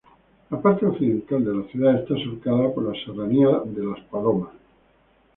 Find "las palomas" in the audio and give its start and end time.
3.85-4.49